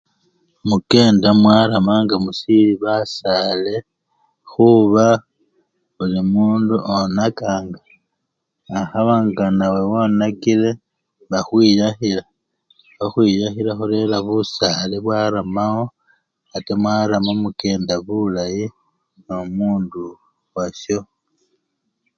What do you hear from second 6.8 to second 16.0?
onakanganga akhaba nga nawe wonakile bakhwiyakhila khukhwiyakhila khurera busale bwaramawo